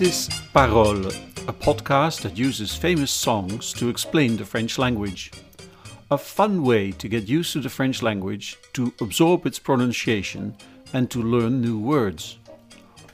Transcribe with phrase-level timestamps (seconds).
[0.00, 1.14] This is Paroles,
[1.46, 5.30] a podcast that uses famous songs to explain the French language.
[6.10, 10.56] A fun way to get used to the French language, to absorb its pronunciation,
[10.94, 12.38] and to learn new words.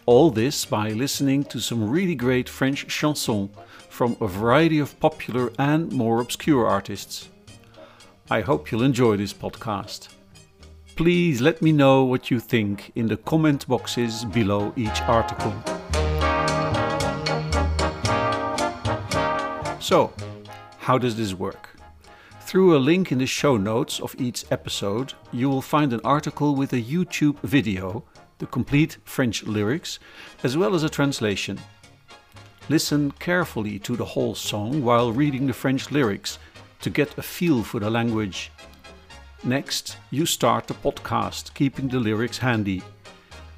[0.07, 3.51] All this by listening to some really great French chansons
[3.89, 7.29] from a variety of popular and more obscure artists.
[8.31, 10.11] I hope you'll enjoy this podcast.
[10.95, 15.53] Please let me know what you think in the comment boxes below each article.
[19.87, 20.13] So,
[20.79, 21.69] how does this work?
[22.41, 26.57] Through a link in the show notes of each episode, you will find an article
[26.57, 28.03] with a YouTube video,
[28.39, 30.01] the complete French lyrics,
[30.43, 31.61] as well as a translation.
[32.69, 36.41] Listen carefully to the whole song while reading the French lyrics
[36.81, 38.51] to get a feel for the language.
[39.45, 42.83] Next, you start the podcast, keeping the lyrics handy.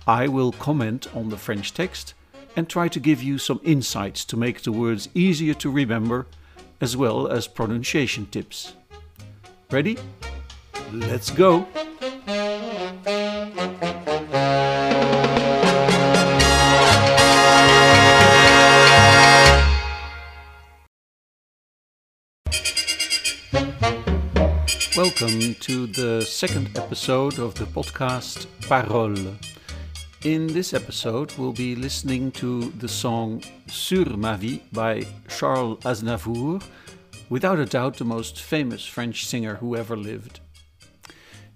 [0.07, 2.13] I will comment on the French text
[2.59, 6.27] and try to give you some insights to make the words easier to remember,
[6.81, 8.75] as well as pronunciation tips.
[9.71, 9.97] Ready?
[10.91, 11.69] Let's go!
[24.97, 29.58] Welcome to the second episode of the podcast Paroles.
[30.25, 36.61] In this episode, we'll be listening to the song Sur ma vie by Charles Aznavour,
[37.31, 40.41] without a doubt the most famous French singer who ever lived.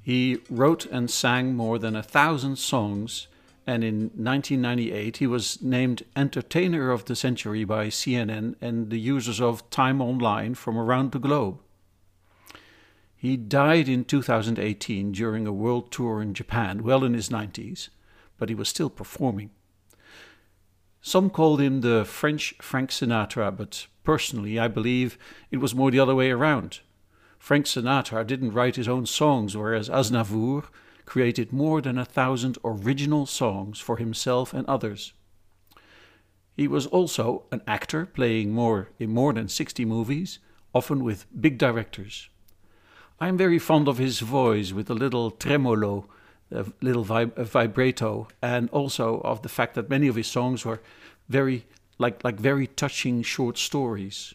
[0.00, 3.27] He wrote and sang more than a thousand songs,
[3.66, 9.40] and in 1998 he was named Entertainer of the Century by CNN and the users
[9.40, 11.58] of Time Online from around the globe.
[13.16, 17.89] He died in 2018 during a world tour in Japan, well in his 90s
[18.42, 19.51] but he was still performing.
[21.01, 25.17] Some called him the French Frank Sinatra, but personally I believe
[25.53, 26.80] it was more the other way around.
[27.39, 30.64] Frank Sinatra didn't write his own songs, whereas Aznavour
[31.05, 35.13] created more than a thousand original songs for himself and others.
[36.57, 40.41] He was also an actor, playing more in more than 60 movies,
[40.74, 42.29] often with big directors.
[43.20, 46.09] I am very fond of his voice with a little tremolo
[46.52, 50.80] a little vib- vibrato, and also of the fact that many of his songs were
[51.29, 51.67] very
[51.98, 54.35] like like very touching short stories.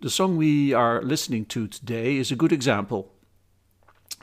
[0.00, 3.12] The song we are listening to today is a good example.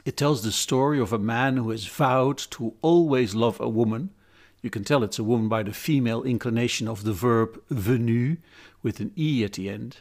[0.04, 4.10] It tells the story of a man who has vowed to always love a woman.
[4.62, 8.38] You can tell it's a woman by the female inclination of the verb venu
[8.82, 9.98] with an e at the end.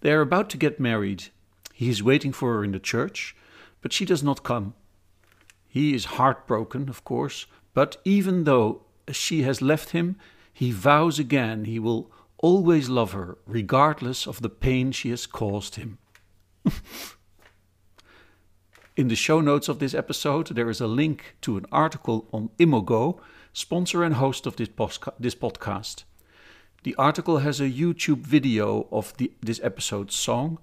[0.00, 1.28] They are about to get married.
[1.72, 3.34] He is waiting for her in the church,
[3.80, 4.74] but she does not come.
[5.72, 10.16] He is heartbroken, of course, but even though she has left him,
[10.52, 15.76] he vows again he will always love her, regardless of the pain she has caused
[15.76, 15.96] him.
[18.98, 22.50] In the show notes of this episode, there is a link to an article on
[22.58, 23.18] Imogo,
[23.54, 26.04] sponsor and host of this, posca- this podcast.
[26.82, 30.58] The article has a YouTube video of the, this episode's song,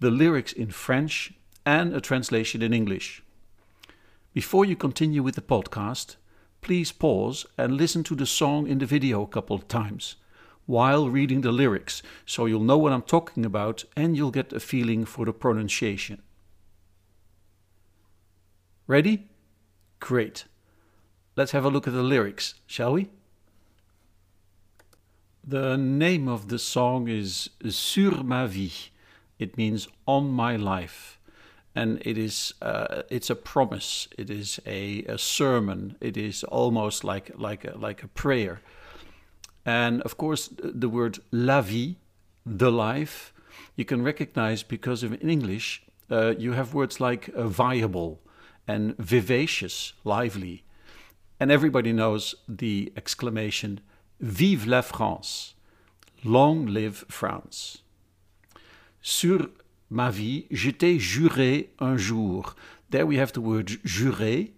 [0.00, 1.32] the lyrics in French,
[1.64, 3.22] and a translation in English.
[4.32, 6.14] Before you continue with the podcast,
[6.60, 10.14] please pause and listen to the song in the video a couple of times
[10.66, 14.60] while reading the lyrics so you'll know what I'm talking about and you'll get a
[14.60, 16.22] feeling for the pronunciation.
[18.86, 19.26] Ready?
[19.98, 20.44] Great.
[21.34, 23.10] Let's have a look at the lyrics, shall we?
[25.42, 28.90] The name of the song is Sur ma vie.
[29.40, 31.18] It means on my life
[31.74, 34.08] and it is uh, it's a promise.
[34.18, 35.96] It is a, a sermon.
[36.00, 38.60] It is almost like like a, like a prayer.
[39.64, 41.96] And of course the word la vie
[42.46, 43.32] the life
[43.76, 48.18] you can recognize because of in english uh, you have words like uh, viable
[48.66, 50.64] and vivacious lively.
[51.38, 53.80] And everybody knows the exclamation
[54.20, 55.54] vive la france!
[56.24, 57.78] Long live france!
[59.00, 59.48] Sur
[59.90, 62.54] ma vie, je t'ai juré un jour.
[62.90, 64.52] There we have the word juré,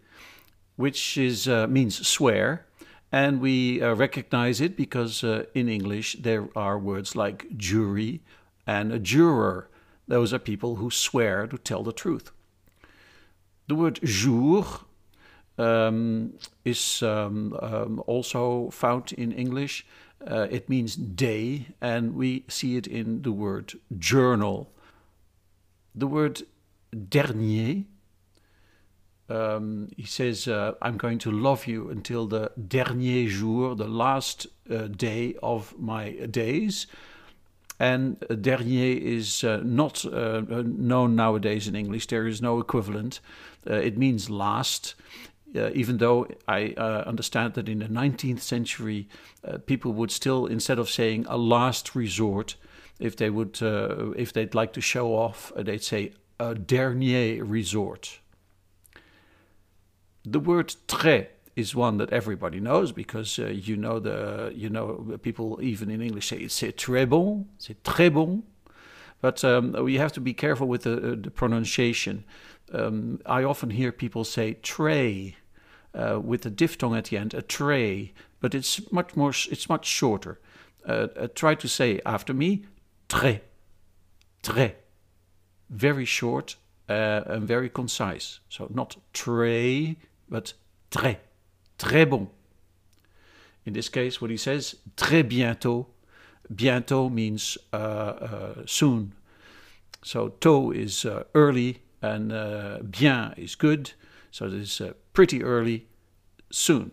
[0.77, 2.67] which is, uh, means swear.
[3.11, 8.21] And we uh, recognize it because uh, in English there are words like jury
[8.67, 9.69] and a juror.
[10.09, 12.33] Those are people who swear to tell the truth.
[13.69, 14.67] The word jour
[15.59, 19.87] um, is um, um, also found in English.
[20.27, 24.71] Uh, it means day, and we see it in the word journal.
[25.95, 26.43] The word
[27.09, 27.85] dernier
[29.29, 34.47] Um, he says, uh, I'm going to love you until the dernier jour, the last
[34.71, 36.87] uh, day of my days.
[37.79, 42.09] And dernier is uh, not uh, known nowadays in English.
[42.09, 43.21] There is no equivalent.
[43.69, 44.95] Uh, it means last.
[45.55, 49.09] Uh, even though I uh, understand that in the 19th century,
[49.45, 52.57] uh, people would still, instead of saying a last resort,
[53.03, 53.59] if they would,
[54.17, 58.21] if they'd like to show off, they'd say a dernier resort.
[60.25, 61.27] The word très
[61.57, 66.01] is one that everybody knows because uh, you know the you know people even in
[66.01, 68.43] English say c'est très bon, c'est très bon,
[69.21, 72.25] but um, we have to be careful with the, uh, the pronunciation.
[72.73, 75.37] Um, I often hear people say tray
[75.95, 79.87] uh, with a diphthong at the end, a tray, but it's much more it's much
[79.87, 80.39] shorter.
[80.87, 82.65] Uh, uh, try to say after me,
[83.13, 83.43] très,
[84.43, 84.75] très,
[85.69, 86.57] very short
[86.89, 88.41] uh, and very concise.
[88.49, 89.97] So not très,
[90.31, 90.55] but
[90.91, 91.19] très.
[91.79, 92.31] très bon.
[93.67, 95.87] In this case, what he says, très bientôt.
[96.53, 99.13] Bientôt means uh, uh, soon.
[100.03, 103.93] So tôt is uh, early and uh, bien is good.
[104.31, 105.87] So this is uh, pretty early,
[106.51, 106.93] soon.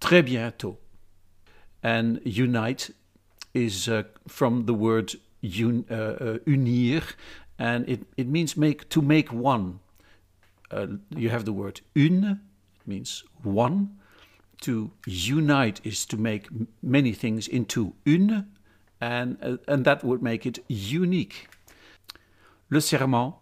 [0.00, 0.76] Très bientôt.
[1.82, 2.90] And unite
[3.64, 5.84] is uh, from the word un,
[6.46, 7.02] unir,
[7.58, 9.80] and it, it means make to make one.
[11.16, 12.40] you have the word une,
[12.80, 13.98] it means one.
[14.62, 16.48] To unite is to make
[16.82, 18.46] many things into une,
[19.00, 21.48] and, uh, and that would make it unique.
[22.70, 23.34] Le serment.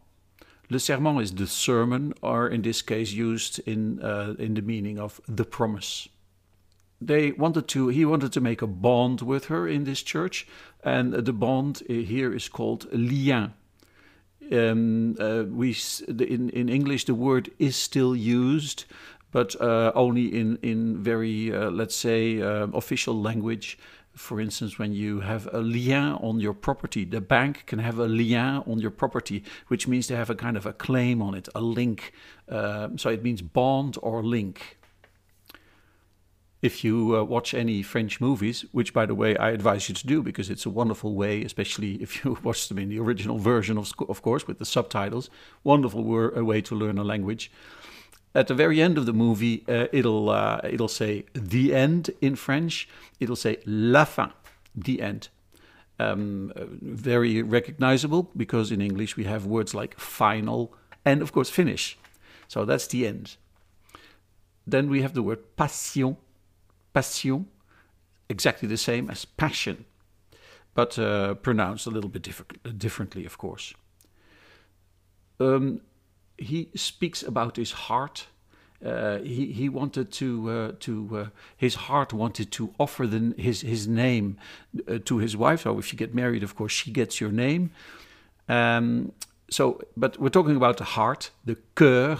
[0.68, 4.98] Le serment is the sermon, or in this case, used in, uh, in the meaning
[4.98, 6.08] of the promise.
[7.00, 10.46] They wanted to, he wanted to make a bond with her in this church,
[10.82, 13.52] and the bond uh, here is called lien.
[14.52, 15.76] Um, uh, we
[16.08, 18.84] in in English the word is still used,
[19.32, 23.78] but uh, only in in very uh, let's say uh, official language.
[24.14, 28.06] For instance, when you have a lien on your property, the bank can have a
[28.06, 31.48] lien on your property, which means they have a kind of a claim on it,
[31.54, 32.14] a link.
[32.48, 34.78] Uh, so it means bond or link.
[36.66, 40.06] If you uh, watch any French movies, which by the way I advise you to
[40.06, 43.78] do because it's a wonderful way, especially if you watch them in the original version,
[43.78, 45.30] of, of course, with the subtitles,
[45.64, 46.02] wonderful
[46.52, 47.50] way to learn a language
[48.36, 52.36] at the very end of the movie, uh, it'll uh, it'll say the end in
[52.36, 52.86] French.
[53.18, 54.30] It'll say la fin,
[54.74, 55.28] the end.
[55.98, 60.74] Um, uh, very recognizable because in English we have words like final
[61.06, 61.98] and of course finish.
[62.46, 63.36] So that's the end.
[64.66, 66.18] Then we have the word passion,
[66.96, 67.46] passion,
[68.28, 69.84] exactly the same as passion,
[70.74, 73.74] but uh, pronounced a little bit diff- differently, of course.
[75.38, 75.80] Um,
[76.38, 78.28] he speaks about his heart.
[78.84, 81.26] Uh, he he wanted to uh, to uh,
[81.56, 84.36] his heart wanted to offer the, his his name
[84.88, 85.62] uh, to his wife.
[85.62, 87.70] So if you get married, of course, she gets your name.
[88.48, 89.12] Um,
[89.50, 92.18] so, but we're talking about the heart, the cœur,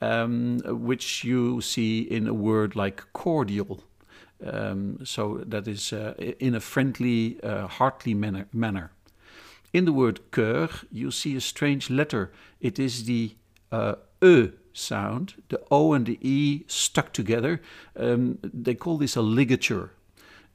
[0.00, 3.82] um, which you see in a word like cordial.
[4.44, 8.90] Um, so that is uh, in a friendly, uh, heartly manner, manner.
[9.72, 12.32] In the word cœur, you see a strange letter.
[12.60, 13.36] It is the
[13.72, 17.60] uh, e sound, the O and the E stuck together.
[17.96, 19.90] Um, they call this a ligature.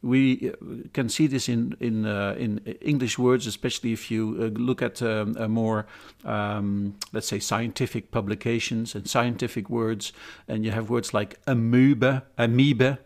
[0.04, 0.52] We
[0.94, 5.02] can see this in in uh, in English words, especially if you uh, look at
[5.02, 5.86] um, more,
[6.26, 10.14] um, let's say, scientific publications and scientific words,
[10.48, 12.98] and you have words like amoeba, amoeba.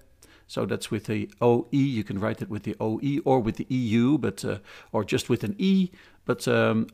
[0.47, 1.67] So that's with the OE.
[1.71, 4.59] You can write it with the OE or with the EU, but uh,
[4.91, 5.89] or just with an E.
[6.25, 6.87] But um,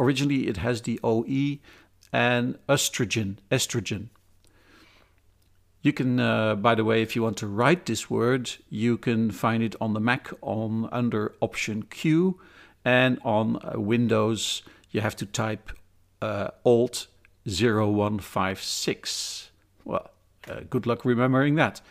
[0.00, 1.58] originally it has the OE
[2.12, 4.08] and estrogen, estrogen.
[5.82, 9.30] You can, uh, by the way, if you want to write this word, you can
[9.30, 12.40] find it on the Mac on under Option Q,
[12.84, 15.72] and on uh, Windows you have to type
[16.22, 17.08] uh, Alt
[17.46, 19.50] 0156.
[19.84, 20.10] Well,
[20.48, 21.82] uh, good luck remembering that.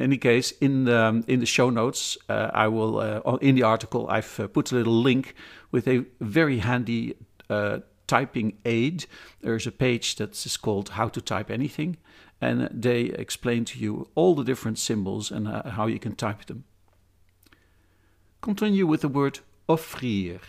[0.00, 3.54] In any case, in the um, in the show notes, uh, I will uh, in
[3.54, 5.34] the article I've put a little link
[5.70, 7.16] with a very handy
[8.06, 9.04] typing aid.
[9.42, 11.98] There's a page that is called How to Type Anything,
[12.40, 16.46] and they explain to you all the different symbols and uh, how you can type
[16.46, 16.64] them.
[18.40, 20.40] Continue with the word offrir.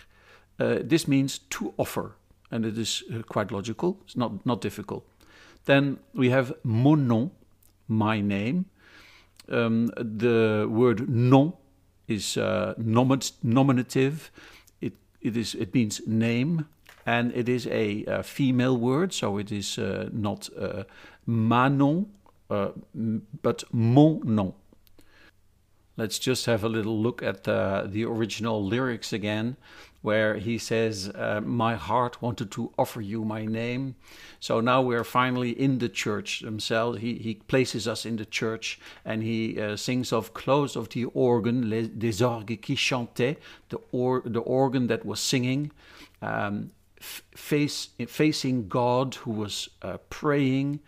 [0.60, 2.15] Uh, this means to offer,
[2.50, 3.98] and it is uh, quite logical.
[4.05, 5.03] It's not, not difficult.
[5.65, 7.31] Then we have mon nom,
[7.88, 8.65] my name.
[9.50, 11.53] Um, the word nom
[12.07, 14.31] is uh, nominative.
[14.81, 16.65] It, it, is, it means name
[17.05, 20.83] and it is a, a female word, so it is uh, not uh,
[21.25, 22.07] Manon,
[22.50, 22.69] uh,
[23.41, 24.53] but mon nom.
[25.98, 29.57] Let's just have a little look at the, the original lyrics again,
[30.01, 33.95] where he says, uh, My heart wanted to offer you my name.
[34.39, 37.00] So now we're finally in the church themselves.
[37.00, 41.05] He, he places us in the church and he uh, sings of close of the
[41.05, 43.38] organ, les, des orgues qui chantaient,
[43.69, 45.71] the, or, the organ that was singing,
[46.21, 50.79] um, face, facing God who was uh, praying.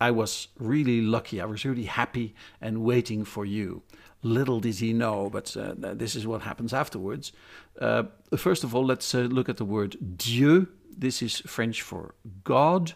[0.00, 1.40] I was really lucky.
[1.40, 3.82] I was really happy and waiting for you.
[4.22, 7.32] Little did he know, but uh, this is what happens afterwards.
[7.80, 8.04] Uh,
[8.36, 10.68] first of all, let's uh, look at the word Dieu.
[10.96, 12.14] This is French for
[12.44, 12.92] God.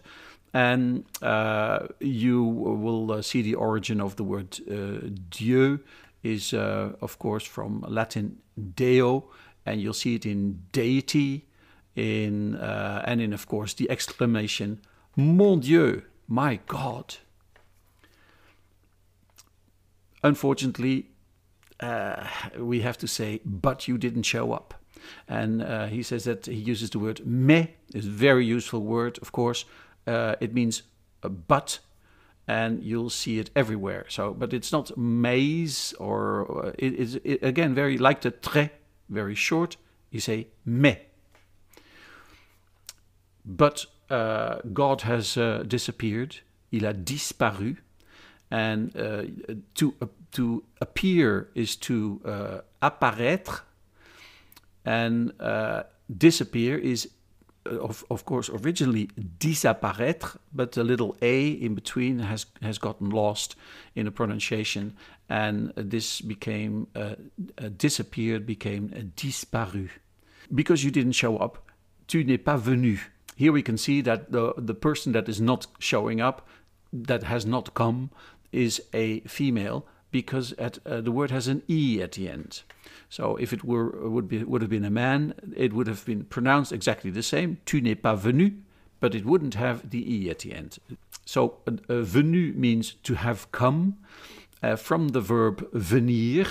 [0.53, 5.81] And uh, you will uh, see the origin of the word uh, Dieu
[6.23, 8.37] is, of course, from Latin
[8.75, 9.29] Deo,
[9.65, 11.45] and you'll see it in deity,
[11.95, 14.81] in and in, of course, the exclamation
[15.15, 17.15] Mon Dieu, my God.
[20.23, 21.09] Unfortunately,
[21.79, 24.73] uh, we have to say, but you didn't show up.
[25.27, 29.19] And uh, he says that he uses the word mais, is a very useful word,
[29.21, 29.65] of course.
[30.05, 30.83] Uh, it means
[31.21, 31.79] but,
[32.47, 34.05] and you'll see it everywhere.
[34.09, 38.69] So, but it's not mais or uh, it is it, again very like the très,
[39.09, 39.77] very short.
[40.11, 40.97] You say mais.
[43.45, 46.37] But uh, God has uh, disappeared.
[46.71, 47.77] Il a disparu.
[48.49, 48.93] And
[49.75, 49.93] to
[50.31, 53.61] to appear is to uh, apparaître,
[54.85, 57.09] and uh, disappear is,
[57.65, 63.09] uh, of, of course, originally disapparaître, but the little a in between has has gotten
[63.09, 63.55] lost
[63.95, 64.95] in the pronunciation,
[65.29, 67.15] and this became uh,
[67.57, 69.89] uh, disappeared became disparu,
[70.53, 71.57] because you didn't show up.
[72.07, 72.97] Tu n'es pas venu.
[73.35, 76.47] Here we can see that the the person that is not showing up,
[76.93, 78.09] that has not come,
[78.51, 82.63] is a female because at, uh, the word has an e at the end.
[83.09, 86.25] So if it were would be would have been a man, it would have been
[86.25, 87.57] pronounced exactly the same.
[87.65, 88.51] Tu n'es pas venu,
[88.99, 90.79] but it wouldn't have the e at the end.
[91.25, 93.97] So uh, uh, venu means to have come
[94.63, 96.47] uh, from the verb venir,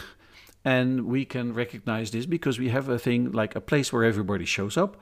[0.64, 4.44] and we can recognize this because we have a thing like a place where everybody
[4.44, 4.96] shows up,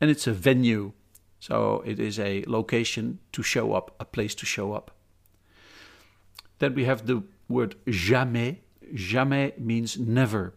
[0.00, 0.92] and it's a venue.
[1.38, 4.90] So it is a location to show up, a place to show up.
[6.58, 8.60] Then we have the word jamais.
[8.94, 10.54] Jamais means never.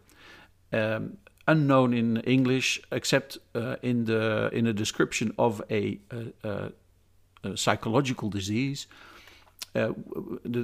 [0.72, 6.00] Um, unknown in English, except uh, in the in a description of a,
[6.42, 6.72] a,
[7.44, 8.86] a psychological disease.
[9.76, 9.92] Uh,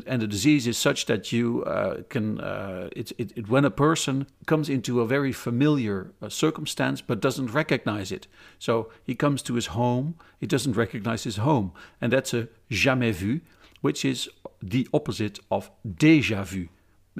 [0.07, 3.71] and the disease is such that you uh, can uh, it, it, it, when a
[3.71, 8.29] person comes into a very familiar uh, circumstance but doesn't recognize it
[8.61, 13.11] so he comes to his home he doesn't recognize his home and that's a jamais
[13.11, 13.41] vu
[13.81, 14.29] which is
[14.63, 16.69] the opposite of déjà vu.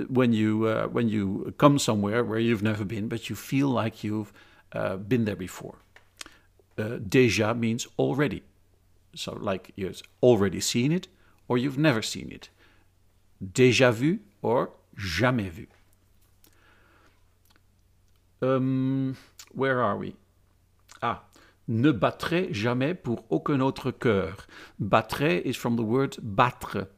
[0.09, 4.05] When you uh, when you come somewhere where you've never been, but you feel like
[4.05, 4.33] you've
[4.73, 5.79] uh, been there before.
[6.79, 8.43] Uh, déjà means already,
[9.15, 11.09] so like you've already seen it,
[11.49, 12.49] or you've never seen it.
[13.43, 15.67] Déjà vu or jamais vu.
[18.43, 19.17] Um,
[19.53, 20.15] where are we?
[21.03, 21.25] Ah,
[21.69, 24.47] ne battrai jamais pour aucun autre cœur.
[24.79, 26.89] Battrai is from the word battre,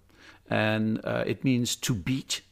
[0.53, 2.43] and uh, it means to beat,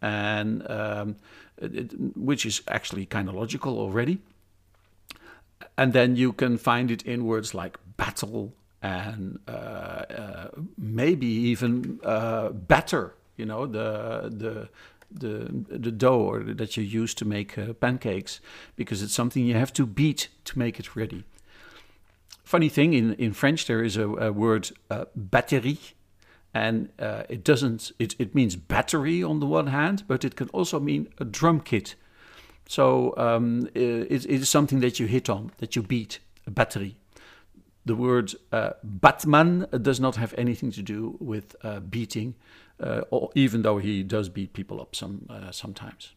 [0.00, 1.16] and um,
[1.58, 4.18] it, which is actually kind of logical already.
[5.76, 10.48] And then you can find it in words like battle and uh, uh,
[10.78, 12.00] maybe even
[12.66, 13.14] batter.
[13.36, 14.68] You know the the
[15.10, 18.40] the the dough that you use to make uh, pancakes
[18.76, 21.24] because it's something you have to beat to make it ready.
[22.44, 25.92] Funny thing, in, in French there is a, a word uh, batterie,
[26.52, 27.92] and uh, it doesn't.
[27.98, 31.60] It, it means battery on the one hand, but it can also mean a drum
[31.60, 31.94] kit.
[32.66, 36.96] So um, it, it is something that you hit on, that you beat, a battery.
[37.84, 42.34] The word uh, Batman does not have anything to do with uh, beating,
[42.78, 43.02] uh,
[43.34, 46.14] even though he does beat people up some uh, sometimes.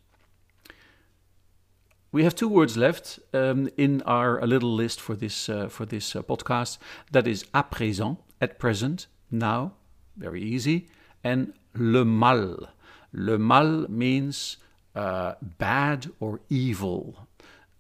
[2.11, 6.13] We have two words left um, in our little list for this uh, for this
[6.13, 6.77] podcast.
[7.11, 9.71] That is à présent, at present, now,
[10.17, 10.87] very easy,
[11.23, 12.69] and le mal.
[13.11, 14.57] Le mal means
[14.95, 17.27] uh, bad or evil.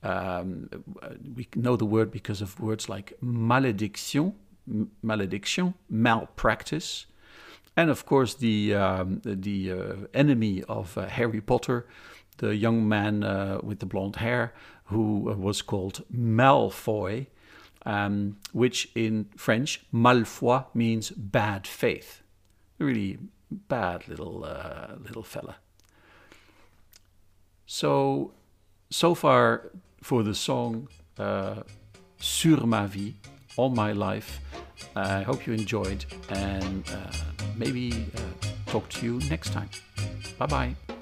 [0.01, 0.69] Um,
[1.35, 4.33] we know the word because of words like malédiction,
[5.01, 7.05] malediction, malpractice,
[7.75, 11.85] and of course the um, the uh, enemy of uh, Harry Potter,
[12.37, 14.53] the young man uh, with the blonde hair
[14.85, 17.27] who uh, was called Malfoy.
[17.85, 22.22] um, which in French, Malfoy means bad faith.
[22.79, 23.17] Really
[23.51, 25.55] bad little uh, little fella.
[27.65, 28.33] So,
[28.89, 31.63] so far for the song uh,
[32.19, 33.15] Sur ma vie,
[33.57, 34.39] all my life.
[34.95, 37.11] I hope you enjoyed and uh,
[37.55, 39.69] maybe uh, talk to you next time.
[40.37, 40.92] Bye bye.